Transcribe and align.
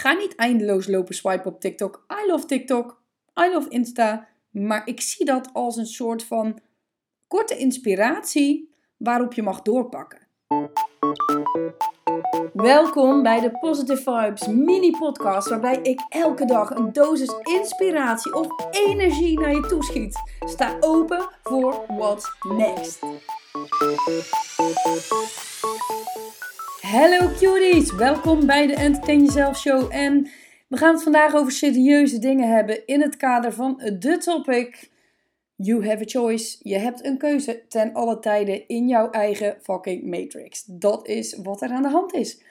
Ga 0.00 0.12
niet 0.12 0.34
eindeloos 0.34 0.86
lopen 0.86 1.14
swipen 1.14 1.52
op 1.52 1.60
TikTok. 1.60 2.06
I 2.22 2.30
love 2.30 2.46
TikTok. 2.46 3.02
I 3.40 3.52
love 3.52 3.68
Insta. 3.68 4.28
Maar 4.50 4.82
ik 4.86 5.00
zie 5.00 5.26
dat 5.26 5.50
als 5.52 5.76
een 5.76 5.86
soort 5.86 6.24
van 6.24 6.58
korte 7.26 7.56
inspiratie 7.56 8.74
waarop 8.96 9.32
je 9.32 9.42
mag 9.42 9.62
doorpakken. 9.62 10.26
Welkom 12.52 13.22
bij 13.22 13.40
de 13.40 13.50
Positive 13.50 14.02
Vibes 14.02 14.46
mini 14.46 14.90
podcast 14.90 15.48
waarbij 15.48 15.78
ik 15.82 16.00
elke 16.08 16.44
dag 16.44 16.70
een 16.70 16.92
dosis 16.92 17.34
inspiratie 17.42 18.34
of 18.34 18.46
energie 18.70 19.40
naar 19.40 19.54
je 19.54 19.66
toeschiet. 19.66 20.22
Sta 20.38 20.76
open 20.80 21.28
voor 21.42 21.84
what's 21.88 22.36
next. 22.56 22.98
Hallo 26.90 27.28
cuties, 27.38 27.94
welkom 27.94 28.46
bij 28.46 28.66
de 28.66 28.74
Entertain 28.74 29.18
Yourself 29.18 29.58
Show 29.58 29.94
en 29.94 30.28
we 30.68 30.76
gaan 30.76 30.94
het 30.94 31.02
vandaag 31.02 31.34
over 31.34 31.52
serieuze 31.52 32.18
dingen 32.18 32.48
hebben 32.48 32.86
in 32.86 33.00
het 33.00 33.16
kader 33.16 33.52
van 33.52 33.82
de 33.98 34.18
topic 34.18 34.90
You 35.56 35.86
have 35.86 36.02
a 36.02 36.06
choice. 36.06 36.58
Je 36.62 36.78
hebt 36.78 37.04
een 37.04 37.18
keuze 37.18 37.62
ten 37.68 37.92
alle 37.92 38.18
tijden 38.18 38.68
in 38.68 38.88
jouw 38.88 39.10
eigen 39.10 39.56
fucking 39.62 40.02
matrix. 40.04 40.64
Dat 40.66 41.08
is 41.08 41.38
wat 41.42 41.62
er 41.62 41.70
aan 41.70 41.82
de 41.82 41.88
hand 41.88 42.14
is. 42.14 42.42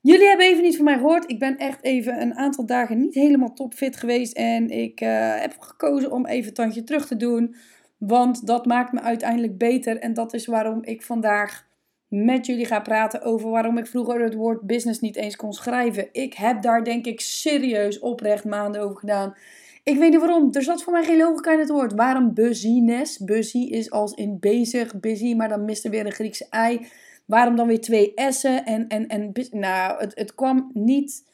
Jullie 0.00 0.26
hebben 0.26 0.46
even 0.46 0.62
niet 0.62 0.76
van 0.76 0.84
mij 0.84 0.96
gehoord. 0.96 1.30
Ik 1.30 1.38
ben 1.38 1.56
echt 1.56 1.84
even 1.84 2.20
een 2.20 2.34
aantal 2.34 2.66
dagen 2.66 2.98
niet 2.98 3.14
helemaal 3.14 3.52
topfit 3.52 3.96
geweest. 3.96 4.36
En 4.36 4.70
ik 4.70 5.00
uh, 5.00 5.40
heb 5.40 5.54
gekozen 5.58 6.10
om 6.10 6.26
even 6.26 6.54
tandje 6.54 6.84
terug 6.84 7.06
te 7.06 7.16
doen. 7.16 7.54
Want 7.98 8.46
dat 8.46 8.66
maakt 8.66 8.92
me 8.92 9.00
uiteindelijk 9.00 9.58
beter. 9.58 9.98
En 9.98 10.14
dat 10.14 10.34
is 10.34 10.46
waarom 10.46 10.84
ik 10.84 11.02
vandaag 11.02 11.70
met 12.12 12.46
jullie 12.46 12.66
ga 12.66 12.80
praten 12.80 13.22
over 13.22 13.50
waarom 13.50 13.78
ik 13.78 13.86
vroeger 13.86 14.22
het 14.22 14.34
woord 14.34 14.60
business 14.60 15.00
niet 15.00 15.16
eens 15.16 15.36
kon 15.36 15.52
schrijven. 15.52 16.08
Ik 16.12 16.34
heb 16.34 16.62
daar 16.62 16.84
denk 16.84 17.06
ik 17.06 17.20
serieus 17.20 17.98
oprecht 17.98 18.44
maanden 18.44 18.82
over 18.82 18.96
gedaan. 18.96 19.34
Ik 19.82 19.98
weet 19.98 20.10
niet 20.10 20.20
waarom. 20.20 20.48
Er 20.52 20.62
zat 20.62 20.82
voor 20.82 20.92
mij 20.92 21.04
geen 21.04 21.16
logica 21.16 21.52
in 21.52 21.58
het 21.58 21.68
woord. 21.68 21.92
Waarom 21.92 22.34
busyness? 22.34 23.18
Busy 23.18 23.58
is 23.58 23.90
als 23.90 24.12
in 24.12 24.38
bezig, 24.40 25.00
busy, 25.00 25.34
maar 25.34 25.48
dan 25.48 25.64
mist 25.64 25.84
er 25.84 25.90
weer 25.90 26.06
een 26.06 26.12
Griekse 26.12 26.46
ei. 26.50 26.86
Waarom 27.24 27.56
dan 27.56 27.66
weer 27.66 27.80
twee 27.80 28.12
S'en? 28.14 28.64
En, 28.64 28.88
en, 28.88 29.06
en, 29.06 29.32
nou, 29.50 30.00
het, 30.00 30.14
het 30.14 30.34
kwam 30.34 30.70
niet... 30.74 31.30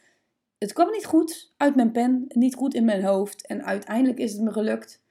Het 0.59 0.73
kwam 0.73 0.91
niet 0.91 1.05
goed 1.05 1.53
uit 1.57 1.75
mijn 1.75 1.93
pen, 1.93 2.25
niet 2.29 2.55
goed 2.55 2.75
in 2.75 2.85
mijn 2.85 3.05
hoofd. 3.05 3.47
En 3.47 3.65
uiteindelijk 3.65 4.19
is 4.19 4.33
het 4.33 4.41
me 4.41 4.53
gelukt. 4.53 5.03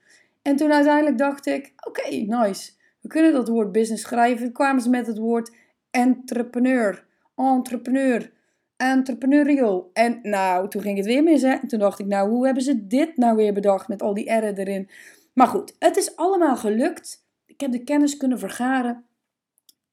En 0.42 0.56
toen 0.56 0.72
uiteindelijk 0.72 1.18
dacht 1.18 1.46
ik, 1.46 1.72
oké, 1.86 2.08
nice. 2.16 2.72
Kunnen 3.08 3.32
dat 3.32 3.48
woord 3.48 3.72
business 3.72 4.02
schrijven. 4.02 4.52
Kwamen 4.52 4.82
ze 4.82 4.90
met 4.90 5.06
het 5.06 5.18
woord 5.18 5.54
entrepreneur. 5.90 7.04
Entrepreneur. 7.36 8.32
Entrepreneurial. 8.76 9.90
En 9.92 10.18
nou, 10.22 10.68
toen 10.68 10.82
ging 10.82 10.96
het 10.96 11.06
weer 11.06 11.22
mis. 11.22 11.42
Hè? 11.42 11.52
En 11.52 11.68
toen 11.68 11.78
dacht 11.78 11.98
ik, 11.98 12.06
nou, 12.06 12.30
hoe 12.30 12.44
hebben 12.44 12.62
ze 12.62 12.86
dit 12.86 13.16
nou 13.16 13.36
weer 13.36 13.52
bedacht 13.52 13.88
met 13.88 14.02
al 14.02 14.14
die 14.14 14.32
R'en 14.32 14.56
erin? 14.56 14.88
Maar 15.32 15.46
goed, 15.46 15.76
het 15.78 15.96
is 15.96 16.16
allemaal 16.16 16.56
gelukt. 16.56 17.26
Ik 17.46 17.60
heb 17.60 17.72
de 17.72 17.84
kennis 17.84 18.16
kunnen 18.16 18.38
vergaren. 18.38 19.04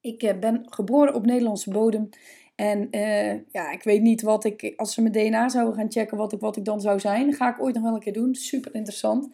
Ik 0.00 0.22
eh, 0.22 0.38
ben 0.38 0.66
geboren 0.68 1.14
op 1.14 1.26
Nederlandse 1.26 1.70
bodem. 1.70 2.08
En 2.54 2.88
uh, 2.90 3.32
ja, 3.52 3.70
ik 3.70 3.82
weet 3.82 4.02
niet 4.02 4.22
wat 4.22 4.44
ik, 4.44 4.72
als 4.76 4.94
ze 4.94 5.02
mijn 5.02 5.12
DNA 5.12 5.48
zouden 5.48 5.74
gaan 5.74 5.90
checken, 5.90 6.16
wat 6.16 6.32
ik, 6.32 6.40
wat 6.40 6.56
ik 6.56 6.64
dan 6.64 6.80
zou 6.80 7.00
zijn. 7.00 7.32
Ga 7.32 7.48
ik 7.48 7.62
ooit 7.62 7.74
nog 7.74 7.82
wel 7.82 7.94
een 7.94 8.00
keer 8.00 8.12
doen. 8.12 8.34
Super 8.34 8.74
interessant. 8.74 9.30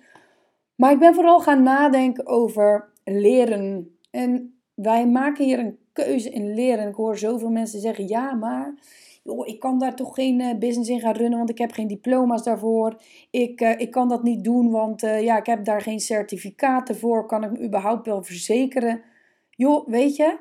Maar 0.74 0.92
ik 0.92 0.98
ben 0.98 1.14
vooral 1.14 1.40
gaan 1.40 1.62
nadenken 1.62 2.26
over 2.26 2.91
leren. 3.04 3.96
En 4.10 4.54
wij 4.74 5.08
maken 5.08 5.44
hier 5.44 5.58
een 5.58 5.78
keuze 5.92 6.30
in 6.30 6.54
leren. 6.54 6.88
Ik 6.88 6.94
hoor 6.94 7.18
zoveel 7.18 7.50
mensen 7.50 7.80
zeggen: 7.80 8.08
ja, 8.08 8.34
maar 8.34 8.74
joh, 9.22 9.46
ik 9.46 9.60
kan 9.60 9.78
daar 9.78 9.96
toch 9.96 10.14
geen 10.14 10.40
uh, 10.40 10.58
business 10.58 10.90
in 10.90 11.00
gaan 11.00 11.14
runnen, 11.16 11.38
want 11.38 11.50
ik 11.50 11.58
heb 11.58 11.72
geen 11.72 11.88
diploma's 11.88 12.42
daarvoor. 12.42 12.96
Ik, 13.30 13.60
uh, 13.60 13.80
ik 13.80 13.90
kan 13.90 14.08
dat 14.08 14.22
niet 14.22 14.44
doen, 14.44 14.70
want 14.70 15.02
uh, 15.02 15.22
ja, 15.22 15.38
ik 15.38 15.46
heb 15.46 15.64
daar 15.64 15.80
geen 15.80 16.00
certificaten 16.00 16.96
voor. 16.96 17.26
Kan 17.26 17.44
ik 17.44 17.50
me 17.50 17.64
überhaupt 17.64 18.06
wel 18.06 18.22
verzekeren? 18.22 19.02
Joh, 19.50 19.88
weet 19.88 20.16
je, 20.16 20.38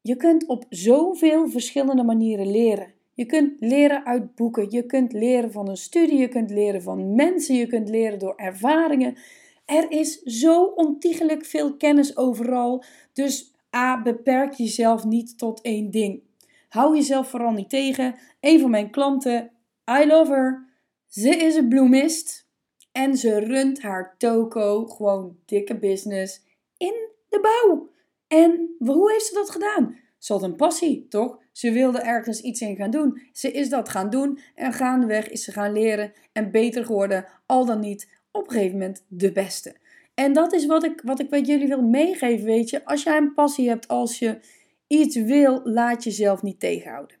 je 0.00 0.16
kunt 0.16 0.46
op 0.46 0.64
zoveel 0.68 1.48
verschillende 1.48 2.02
manieren 2.02 2.50
leren. 2.50 2.92
Je 3.14 3.26
kunt 3.26 3.60
leren 3.60 4.06
uit 4.06 4.34
boeken, 4.34 4.70
je 4.70 4.86
kunt 4.86 5.12
leren 5.12 5.52
van 5.52 5.68
een 5.68 5.76
studie, 5.76 6.18
je 6.18 6.28
kunt 6.28 6.50
leren 6.50 6.82
van 6.82 7.14
mensen, 7.14 7.54
je 7.54 7.66
kunt 7.66 7.88
leren 7.88 8.18
door 8.18 8.34
ervaringen. 8.36 9.16
Er 9.72 9.90
is 9.90 10.22
zo 10.22 10.64
ontiegelijk 10.64 11.44
veel 11.44 11.76
kennis 11.76 12.16
overal. 12.16 12.84
Dus 13.12 13.54
A, 13.76 14.02
beperk 14.02 14.52
jezelf 14.52 15.04
niet 15.04 15.38
tot 15.38 15.60
één 15.60 15.90
ding. 15.90 16.22
Hou 16.68 16.96
jezelf 16.96 17.28
vooral 17.28 17.52
niet 17.52 17.70
tegen. 17.70 18.14
Een 18.40 18.60
van 18.60 18.70
mijn 18.70 18.90
klanten, 18.90 19.50
I 20.00 20.06
love 20.06 20.32
her. 20.32 20.68
Ze 21.06 21.28
is 21.28 21.54
een 21.54 21.68
bloemist. 21.68 22.46
En 22.92 23.16
ze 23.16 23.38
runt 23.38 23.82
haar 23.82 24.14
toko, 24.18 24.86
gewoon 24.86 25.36
dikke 25.44 25.78
business, 25.78 26.42
in 26.76 27.08
de 27.28 27.40
bouw. 27.40 27.90
En 28.26 28.74
hoe 28.78 29.12
heeft 29.12 29.26
ze 29.26 29.34
dat 29.34 29.50
gedaan? 29.50 29.96
Ze 30.18 30.32
had 30.32 30.42
een 30.42 30.56
passie, 30.56 31.06
toch? 31.08 31.38
Ze 31.52 31.70
wilde 31.70 32.00
ergens 32.00 32.40
iets 32.40 32.60
in 32.60 32.76
gaan 32.76 32.90
doen. 32.90 33.22
Ze 33.32 33.52
is 33.52 33.68
dat 33.68 33.88
gaan 33.88 34.10
doen 34.10 34.38
en 34.54 34.72
gaandeweg 34.72 35.28
is 35.28 35.44
ze 35.44 35.52
gaan 35.52 35.72
leren 35.72 36.12
en 36.32 36.50
beter 36.50 36.84
geworden, 36.84 37.26
al 37.46 37.64
dan 37.64 37.80
niet 37.80 38.21
op 38.32 38.44
een 38.46 38.52
gegeven 38.52 38.78
moment 38.78 39.04
de 39.08 39.32
beste. 39.32 39.74
En 40.14 40.32
dat 40.32 40.52
is 40.52 40.66
wat 40.66 40.84
ik, 40.84 41.00
wat 41.04 41.20
ik 41.20 41.30
met 41.30 41.46
jullie 41.46 41.68
wil 41.68 41.82
meegeven, 41.82 42.44
weet 42.44 42.70
je. 42.70 42.84
Als 42.84 43.02
jij 43.02 43.16
een 43.16 43.34
passie 43.34 43.68
hebt, 43.68 43.88
als 43.88 44.18
je 44.18 44.40
iets 44.86 45.16
wil, 45.16 45.60
laat 45.64 46.04
jezelf 46.04 46.42
niet 46.42 46.60
tegenhouden. 46.60 47.16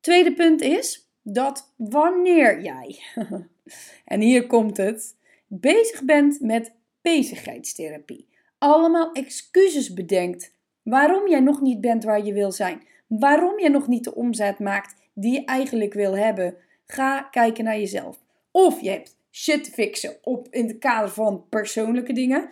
Tweede 0.00 0.32
punt 0.32 0.60
is 0.60 1.10
dat 1.22 1.72
wanneer 1.76 2.62
jij, 2.62 2.98
en 4.04 4.20
hier 4.20 4.46
komt 4.46 4.76
het, 4.76 5.16
bezig 5.46 6.04
bent 6.04 6.40
met 6.40 6.72
bezigheidstherapie, 7.00 8.28
allemaal 8.58 9.12
excuses 9.12 9.92
bedenkt 9.92 10.54
waarom 10.82 11.28
jij 11.28 11.40
nog 11.40 11.60
niet 11.60 11.80
bent 11.80 12.04
waar 12.04 12.24
je 12.24 12.32
wil 12.32 12.52
zijn, 12.52 12.82
waarom 13.06 13.60
je 13.60 13.68
nog 13.68 13.86
niet 13.88 14.04
de 14.04 14.14
omzet 14.14 14.58
maakt 14.58 14.94
die 15.14 15.32
je 15.32 15.44
eigenlijk 15.44 15.94
wil 15.94 16.16
hebben, 16.16 16.56
ga 16.86 17.22
kijken 17.22 17.64
naar 17.64 17.78
jezelf. 17.78 18.18
Of 18.50 18.80
je 18.80 18.90
hebt 18.90 19.16
shit 19.36 19.68
fixen 19.68 20.16
op 20.22 20.48
in 20.50 20.66
het 20.66 20.78
kader 20.78 21.10
van 21.10 21.44
persoonlijke 21.48 22.12
dingen. 22.12 22.48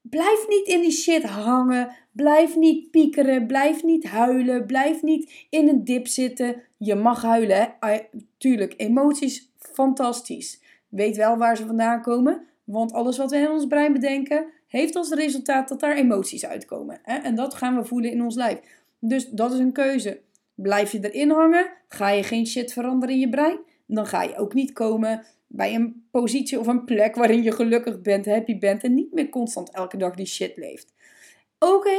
Blijf 0.00 0.46
niet 0.48 0.66
in 0.66 0.80
die 0.80 0.90
shit 0.90 1.22
hangen. 1.22 1.96
Blijf 2.12 2.56
niet 2.56 2.90
piekeren. 2.90 3.46
Blijf 3.46 3.82
niet 3.82 4.04
huilen. 4.04 4.66
Blijf 4.66 5.02
niet 5.02 5.46
in 5.50 5.68
een 5.68 5.84
dip 5.84 6.06
zitten. 6.06 6.62
Je 6.76 6.94
mag 6.94 7.22
huilen. 7.22 7.76
Hè? 7.80 7.98
tuurlijk, 8.38 8.74
emoties, 8.76 9.52
fantastisch. 9.58 10.60
Weet 10.88 11.16
wel 11.16 11.36
waar 11.36 11.56
ze 11.56 11.66
vandaan 11.66 12.02
komen. 12.02 12.46
Want 12.64 12.92
alles 12.92 13.18
wat 13.18 13.30
we 13.30 13.36
in 13.36 13.50
ons 13.50 13.66
brein 13.66 13.92
bedenken, 13.92 14.46
heeft 14.66 14.96
als 14.96 15.10
resultaat 15.10 15.68
dat 15.68 15.80
daar 15.80 15.96
emoties 15.96 16.46
uitkomen. 16.46 17.00
Hè? 17.02 17.16
En 17.16 17.34
dat 17.34 17.54
gaan 17.54 17.76
we 17.76 17.84
voelen 17.84 18.10
in 18.10 18.22
ons 18.22 18.34
lijf. 18.34 18.58
Dus 18.98 19.28
dat 19.28 19.52
is 19.52 19.58
een 19.58 19.72
keuze. 19.72 20.20
Blijf 20.54 20.92
je 20.92 21.10
erin 21.10 21.30
hangen? 21.30 21.70
Ga 21.88 22.08
je 22.08 22.22
geen 22.22 22.46
shit 22.46 22.72
veranderen 22.72 23.14
in 23.14 23.20
je 23.20 23.28
brein? 23.28 23.58
Dan 23.88 24.06
ga 24.06 24.22
je 24.22 24.36
ook 24.36 24.54
niet 24.54 24.72
komen 24.72 25.26
bij 25.46 25.74
een 25.74 26.06
positie 26.10 26.58
of 26.58 26.66
een 26.66 26.84
plek 26.84 27.14
waarin 27.14 27.42
je 27.42 27.52
gelukkig 27.52 28.00
bent, 28.00 28.26
happy 28.26 28.58
bent 28.58 28.82
en 28.82 28.94
niet 28.94 29.12
meer 29.12 29.28
constant 29.28 29.70
elke 29.70 29.96
dag 29.96 30.14
die 30.14 30.26
shit 30.26 30.56
leeft. 30.56 30.94
Oké, 31.58 31.98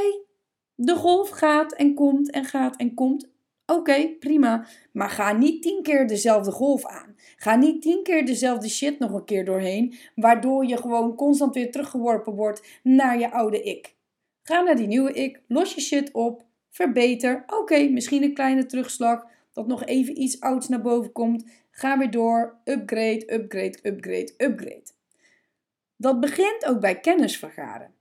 de 0.75 0.95
golf 0.95 1.29
gaat 1.29 1.73
en 1.73 1.93
komt 1.93 2.31
en 2.31 2.45
gaat 2.45 2.75
en 2.75 2.93
komt. 2.93 3.29
Oké, 3.65 4.07
prima. 4.19 4.67
Maar 4.91 5.09
ga 5.09 5.33
niet 5.33 5.61
tien 5.61 5.81
keer 5.81 6.07
dezelfde 6.07 6.51
golf 6.51 6.85
aan. 6.85 7.15
Ga 7.35 7.55
niet 7.55 7.81
tien 7.81 8.03
keer 8.03 8.25
dezelfde 8.25 8.69
shit 8.69 8.99
nog 8.99 9.11
een 9.11 9.25
keer 9.25 9.45
doorheen, 9.45 9.95
waardoor 10.15 10.65
je 10.65 10.77
gewoon 10.77 11.15
constant 11.15 11.55
weer 11.55 11.71
teruggeworpen 11.71 12.33
wordt 12.33 12.79
naar 12.83 13.19
je 13.19 13.31
oude 13.31 13.61
ik. 13.63 13.95
Ga 14.43 14.61
naar 14.61 14.75
die 14.75 14.87
nieuwe 14.87 15.13
ik, 15.13 15.41
los 15.47 15.73
je 15.73 15.81
shit 15.81 16.11
op, 16.11 16.43
verbeter. 16.69 17.43
Oké, 17.47 17.89
misschien 17.89 18.23
een 18.23 18.33
kleine 18.33 18.65
terugslag, 18.65 19.25
dat 19.53 19.67
nog 19.67 19.85
even 19.85 20.21
iets 20.21 20.39
ouds 20.39 20.67
naar 20.67 20.81
boven 20.81 21.11
komt. 21.11 21.45
Ga 21.79 21.97
weer 21.97 22.11
door. 22.11 22.61
Upgrade, 22.65 23.33
upgrade, 23.33 23.79
upgrade, 23.83 24.33
upgrade. 24.37 24.85
Dat 25.95 26.19
begint 26.19 26.65
ook 26.65 26.79
bij 26.79 26.99
kennis 26.99 27.37
vergaren. 27.37 27.93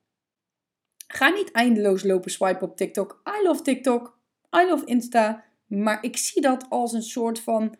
Ga 1.06 1.28
niet 1.28 1.50
eindeloos 1.50 2.04
lopen 2.04 2.30
swipen 2.30 2.68
op 2.68 2.76
TikTok. 2.76 3.22
I 3.40 3.46
love 3.46 3.62
TikTok. 3.62 4.18
I 4.56 4.66
love 4.66 4.84
Insta. 4.84 5.44
Maar 5.66 6.04
ik 6.04 6.16
zie 6.16 6.42
dat 6.42 6.66
als 6.68 6.92
een 6.92 7.02
soort 7.02 7.40
van 7.40 7.76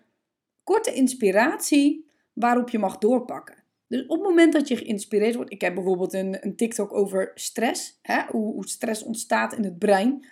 korte 0.65 0.93
inspiratie 0.93 2.11
waarop 2.33 2.69
je 2.69 2.79
mag 2.79 2.99
doorpakken. 2.99 3.65
Dus 3.87 4.07
op 4.07 4.19
het 4.19 4.29
moment 4.29 4.53
dat 4.53 4.69
je 4.69 4.77
geïnspireerd 4.77 5.35
wordt, 5.35 5.53
ik 5.53 5.61
heb 5.61 5.75
bijvoorbeeld 5.75 6.13
een, 6.13 6.45
een 6.45 6.57
TikTok 6.57 6.93
over 6.93 7.31
stress, 7.35 7.99
hè, 8.03 8.23
hoe, 8.29 8.53
hoe 8.53 8.69
stress 8.69 9.03
ontstaat 9.03 9.53
in 9.53 9.65
het 9.65 9.79
brein. 9.79 10.25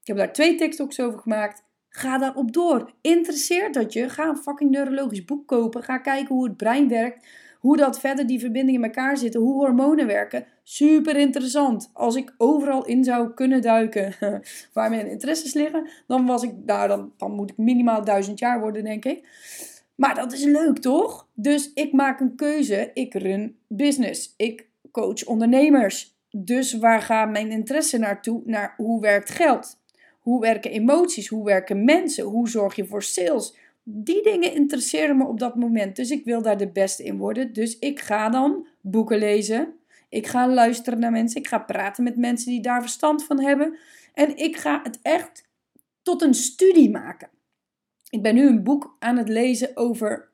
Ik 0.00 0.06
heb 0.06 0.16
daar 0.16 0.32
twee 0.32 0.54
TikToks 0.54 1.00
over 1.00 1.18
gemaakt. 1.18 1.62
Ga 1.92 2.18
daarop 2.18 2.52
door. 2.52 2.92
Interesseert 3.00 3.74
dat 3.74 3.92
je? 3.92 4.08
Ga 4.08 4.28
een 4.28 4.36
fucking 4.36 4.70
neurologisch 4.70 5.24
boek 5.24 5.46
kopen. 5.46 5.82
Ga 5.82 5.98
kijken 5.98 6.34
hoe 6.34 6.44
het 6.44 6.56
brein 6.56 6.88
werkt. 6.88 7.26
Hoe 7.58 7.76
dat 7.76 8.00
verder 8.00 8.26
die 8.26 8.40
verbindingen 8.40 8.82
in 8.82 8.86
elkaar 8.86 9.16
zitten. 9.16 9.40
Hoe 9.40 9.54
hormonen 9.54 10.06
werken. 10.06 10.46
Super 10.62 11.16
interessant. 11.16 11.90
Als 11.92 12.14
ik 12.16 12.34
overal 12.38 12.84
in 12.84 13.04
zou 13.04 13.34
kunnen 13.34 13.62
duiken 13.62 14.14
waar 14.74 14.90
mijn 14.90 15.10
interesses 15.10 15.54
liggen. 15.54 15.88
Dan 16.06 16.26
was 16.26 16.42
ik, 16.42 16.52
nou 16.64 16.88
dan, 16.88 17.12
dan 17.16 17.32
moet 17.32 17.50
ik 17.50 17.56
minimaal 17.56 18.04
duizend 18.04 18.38
jaar 18.38 18.60
worden 18.60 18.84
denk 18.84 19.04
ik. 19.04 19.28
Maar 19.94 20.14
dat 20.14 20.32
is 20.32 20.44
leuk, 20.44 20.78
toch? 20.78 21.28
Dus 21.34 21.72
ik 21.74 21.92
maak 21.92 22.20
een 22.20 22.36
keuze. 22.36 22.90
Ik 22.94 23.14
run 23.14 23.56
business. 23.68 24.34
Ik 24.36 24.68
coach 24.90 25.24
ondernemers. 25.24 26.18
Dus 26.30 26.78
waar 26.78 27.02
gaat 27.02 27.30
mijn 27.30 27.50
interesse 27.50 27.98
naartoe? 27.98 28.42
Naar 28.44 28.74
hoe 28.76 29.00
werkt 29.00 29.30
geld? 29.30 29.79
Hoe 30.20 30.40
werken 30.40 30.70
emoties? 30.70 31.28
Hoe 31.28 31.44
werken 31.44 31.84
mensen? 31.84 32.24
Hoe 32.24 32.48
zorg 32.48 32.76
je 32.76 32.86
voor 32.86 33.02
sales? 33.02 33.56
Die 33.82 34.22
dingen 34.22 34.54
interesseren 34.54 35.16
me 35.16 35.26
op 35.26 35.38
dat 35.38 35.54
moment. 35.54 35.96
Dus 35.96 36.10
ik 36.10 36.24
wil 36.24 36.42
daar 36.42 36.56
de 36.56 36.70
beste 36.70 37.04
in 37.04 37.16
worden. 37.16 37.52
Dus 37.52 37.78
ik 37.78 38.00
ga 38.00 38.28
dan 38.28 38.66
boeken 38.80 39.18
lezen. 39.18 39.74
Ik 40.08 40.26
ga 40.26 40.48
luisteren 40.48 40.98
naar 40.98 41.10
mensen. 41.10 41.40
Ik 41.40 41.46
ga 41.46 41.58
praten 41.58 42.04
met 42.04 42.16
mensen 42.16 42.50
die 42.50 42.62
daar 42.62 42.80
verstand 42.80 43.24
van 43.24 43.40
hebben. 43.40 43.78
En 44.14 44.36
ik 44.36 44.56
ga 44.56 44.80
het 44.82 44.98
echt 45.02 45.48
tot 46.02 46.22
een 46.22 46.34
studie 46.34 46.90
maken. 46.90 47.28
Ik 48.10 48.22
ben 48.22 48.34
nu 48.34 48.46
een 48.46 48.62
boek 48.62 48.96
aan 48.98 49.16
het 49.16 49.28
lezen 49.28 49.76
over 49.76 50.28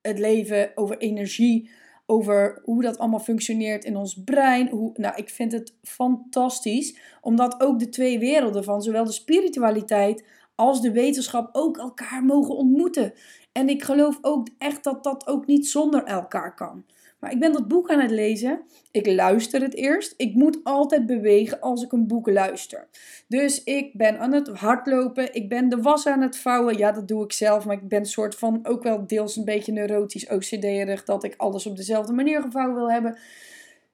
het 0.00 0.18
leven, 0.18 0.72
over 0.74 0.98
energie, 0.98 1.70
over 2.12 2.60
hoe 2.64 2.82
dat 2.82 2.98
allemaal 2.98 3.20
functioneert 3.20 3.84
in 3.84 3.96
ons 3.96 4.22
brein. 4.24 4.68
Hoe, 4.68 4.90
nou, 4.94 5.14
ik 5.16 5.28
vind 5.28 5.52
het 5.52 5.74
fantastisch, 5.82 6.98
omdat 7.20 7.60
ook 7.60 7.78
de 7.78 7.88
twee 7.88 8.18
werelden 8.18 8.64
van 8.64 8.82
zowel 8.82 9.04
de 9.04 9.12
spiritualiteit 9.12 10.24
als 10.54 10.80
de 10.80 10.92
wetenschap 10.92 11.48
ook 11.52 11.78
elkaar 11.78 12.24
mogen 12.24 12.56
ontmoeten. 12.56 13.12
En 13.52 13.68
ik 13.68 13.82
geloof 13.82 14.18
ook 14.20 14.48
echt 14.58 14.84
dat 14.84 15.04
dat 15.04 15.26
ook 15.26 15.46
niet 15.46 15.68
zonder 15.68 16.04
elkaar 16.04 16.54
kan. 16.54 16.84
Maar 17.22 17.32
ik 17.32 17.40
ben 17.40 17.52
dat 17.52 17.68
boek 17.68 17.90
aan 17.90 18.00
het 18.00 18.10
lezen. 18.10 18.62
Ik 18.90 19.06
luister 19.06 19.60
het 19.60 19.74
eerst. 19.74 20.14
Ik 20.16 20.34
moet 20.34 20.58
altijd 20.62 21.06
bewegen 21.06 21.60
als 21.60 21.82
ik 21.82 21.92
een 21.92 22.06
boek 22.06 22.28
luister. 22.28 22.88
Dus 23.28 23.64
ik 23.64 23.92
ben 23.92 24.18
aan 24.18 24.32
het 24.32 24.48
hardlopen. 24.48 25.34
Ik 25.34 25.48
ben 25.48 25.68
de 25.68 25.76
was 25.76 26.06
aan 26.06 26.20
het 26.20 26.36
vouwen. 26.36 26.76
Ja, 26.76 26.92
dat 26.92 27.08
doe 27.08 27.24
ik 27.24 27.32
zelf. 27.32 27.64
Maar 27.64 27.76
ik 27.76 27.88
ben 27.88 28.06
soort 28.06 28.34
van 28.34 28.60
ook 28.62 28.82
wel 28.82 29.06
deels 29.06 29.36
een 29.36 29.44
beetje 29.44 29.72
neurotisch 29.72 30.28
OCD-erig. 30.28 31.04
Dat 31.04 31.24
ik 31.24 31.34
alles 31.36 31.66
op 31.66 31.76
dezelfde 31.76 32.12
manier 32.12 32.42
gevouwen 32.42 32.76
wil 32.76 32.90
hebben. 32.90 33.18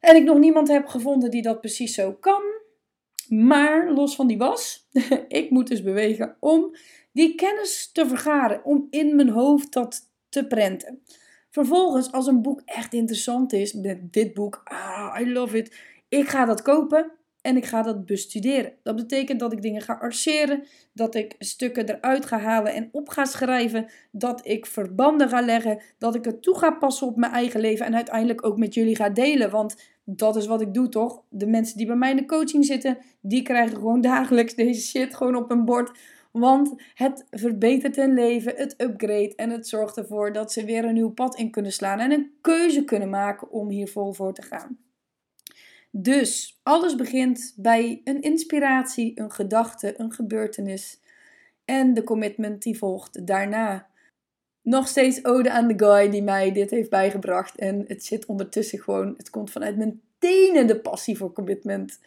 En 0.01 0.17
ik 0.17 0.25
nog 0.25 0.39
niemand 0.39 0.69
heb 0.69 0.87
gevonden 0.87 1.31
die 1.31 1.43
dat 1.43 1.61
precies 1.61 1.95
zo 1.95 2.13
kan. 2.13 2.43
Maar 3.29 3.93
los 3.93 4.15
van 4.15 4.27
die 4.27 4.39
was, 4.39 4.89
ik 5.29 5.51
moet 5.51 5.69
dus 5.69 5.83
bewegen 5.83 6.37
om 6.41 6.77
die 7.13 7.35
kennis 7.35 7.91
te 7.93 8.07
vergaren. 8.07 8.65
Om 8.65 8.87
in 8.91 9.17
mijn 9.17 9.31
hoofd 9.31 9.73
dat 9.73 10.11
te 10.29 10.47
prenten. 10.47 11.03
Vervolgens, 11.51 12.13
als 12.13 12.27
een 12.27 12.43
boek 12.43 12.63
echt 12.65 12.93
interessant 12.93 13.53
is, 13.53 13.73
met 13.73 14.13
dit 14.13 14.35
boek, 14.35 14.61
ah, 14.65 15.21
I 15.21 15.33
love 15.33 15.57
it, 15.57 15.77
ik 16.09 16.29
ga 16.29 16.45
dat 16.45 16.63
kopen 16.63 17.13
en 17.41 17.57
ik 17.57 17.65
ga 17.65 17.83
dat 17.83 18.07
bestuderen. 18.07 18.73
Dat 18.83 18.97
betekent 18.97 19.41
dat 19.41 19.53
ik 19.53 19.63
dingen 19.63 19.83
ga 19.83 19.93
arceren, 19.93 20.63
dat 20.93 21.15
ik 21.15 21.35
stukken 21.39 21.89
eruit 21.89 22.27
ga 22.27 22.39
halen 22.39 22.75
en 22.75 22.89
op 22.93 23.09
ga 23.09 23.25
schrijven, 23.25 23.91
dat 24.11 24.47
ik 24.47 24.67
verbanden 24.67 25.29
ga 25.29 25.41
leggen, 25.41 25.83
dat 25.99 26.15
ik 26.15 26.25
het 26.25 26.43
toe 26.43 26.59
ga 26.59 26.71
passen 26.71 27.07
op 27.07 27.17
mijn 27.17 27.33
eigen 27.33 27.61
leven 27.61 27.87
en 27.87 27.95
uiteindelijk 27.95 28.47
ook 28.47 28.59
met 28.59 28.75
jullie 28.75 28.97
ga 28.97 29.09
delen. 29.09 29.51
Want 29.51 29.77
dat 30.05 30.37
is 30.37 30.47
wat 30.47 30.61
ik 30.61 30.75
doe, 30.75 30.89
toch? 30.89 31.23
De 31.29 31.47
mensen 31.47 31.77
die 31.77 31.87
bij 31.87 31.97
mij 31.97 32.11
in 32.11 32.17
de 32.17 32.27
coaching 32.27 32.65
zitten, 32.65 32.99
die 33.21 33.43
krijgen 33.43 33.77
gewoon 33.77 34.01
dagelijks 34.15 34.55
deze 34.55 34.81
shit 34.81 35.15
gewoon 35.15 35.37
op 35.37 35.49
hun 35.49 35.65
bord 35.65 35.99
want 36.31 36.75
het 36.95 37.27
verbetert 37.31 37.97
hun 37.97 38.15
leven, 38.15 38.57
het 38.57 38.75
upgrade 38.81 39.35
en 39.37 39.51
het 39.51 39.69
zorgt 39.69 39.97
ervoor 39.97 40.33
dat 40.33 40.53
ze 40.53 40.65
weer 40.65 40.85
een 40.85 40.95
nieuw 40.95 41.13
pad 41.13 41.37
in 41.37 41.51
kunnen 41.51 41.73
slaan 41.73 41.99
en 41.99 42.13
een 42.13 42.33
keuze 42.41 42.85
kunnen 42.85 43.11
maken 43.11 43.51
om 43.51 43.69
hier 43.69 43.89
vol 43.89 44.13
voor 44.13 44.35
te 44.35 44.43
gaan. 44.43 44.79
Dus 45.91 46.61
alles 46.63 46.95
begint 46.95 47.55
bij 47.57 48.01
een 48.05 48.21
inspiratie, 48.21 49.21
een 49.21 49.33
gedachte, 49.33 50.01
een 50.01 50.13
gebeurtenis 50.13 51.01
en 51.65 51.95
de 51.95 52.05
commitment 52.05 52.63
die 52.63 52.79
volgt 52.79 53.27
daarna. 53.27 53.89
Nog 54.63 54.89
steeds 54.89 55.25
ode 55.25 55.51
aan 55.51 55.69
de 55.69 55.85
guy 55.85 56.11
die 56.11 56.23
mij 56.23 56.53
dit 56.53 56.71
heeft 56.71 56.91
bijgebracht 56.91 57.59
en 57.59 57.85
het 57.87 58.05
zit 58.05 58.27
ondertussen 58.27 58.79
gewoon, 58.79 59.15
het 59.17 59.31
komt 59.31 59.51
vanuit 59.51 59.77
mijn 59.77 60.01
de 60.21 60.81
passie 60.83 61.17
voor 61.17 61.33
commitment. 61.33 61.99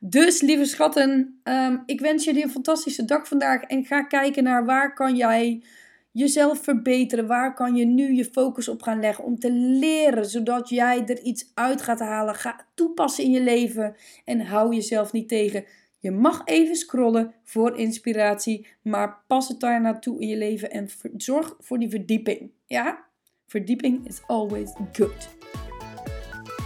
Dus 0.00 0.40
lieve 0.40 0.64
schatten, 0.64 1.40
um, 1.44 1.82
ik 1.86 2.00
wens 2.00 2.24
jullie 2.24 2.42
een 2.42 2.50
fantastische 2.50 3.04
dag 3.04 3.28
vandaag. 3.28 3.62
En 3.62 3.84
ga 3.84 4.02
kijken 4.02 4.42
naar 4.42 4.64
waar 4.64 4.94
kan 4.94 5.16
jij 5.16 5.62
jezelf 6.10 6.62
verbeteren. 6.62 7.26
Waar 7.26 7.54
kan 7.54 7.76
je 7.76 7.84
nu 7.84 8.12
je 8.14 8.24
focus 8.24 8.68
op 8.68 8.82
gaan 8.82 9.00
leggen 9.00 9.24
om 9.24 9.38
te 9.38 9.52
leren. 9.52 10.26
Zodat 10.26 10.68
jij 10.68 11.06
er 11.06 11.22
iets 11.22 11.50
uit 11.54 11.82
gaat 11.82 12.00
halen. 12.00 12.34
Ga 12.34 12.66
toepassen 12.74 13.24
in 13.24 13.30
je 13.30 13.42
leven. 13.42 13.96
En 14.24 14.40
hou 14.40 14.74
jezelf 14.74 15.12
niet 15.12 15.28
tegen. 15.28 15.64
Je 15.98 16.10
mag 16.10 16.42
even 16.44 16.76
scrollen 16.76 17.34
voor 17.42 17.78
inspiratie. 17.78 18.66
Maar 18.82 19.22
pas 19.26 19.48
het 19.48 19.60
daar 19.60 19.80
naartoe 19.80 20.20
in 20.20 20.28
je 20.28 20.36
leven. 20.36 20.70
En 20.70 20.88
zorg 21.16 21.56
voor 21.60 21.78
die 21.78 21.90
verdieping. 21.90 22.50
Ja? 22.66 23.04
Verdieping 23.46 24.06
is 24.08 24.22
always 24.26 24.72
good. 24.92 25.43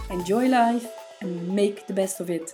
Enjoy 0.09 0.47
life 0.47 0.87
and 1.21 1.47
make 1.49 1.85
the 1.85 1.93
best 1.93 2.19
of 2.19 2.31
it. 2.31 2.51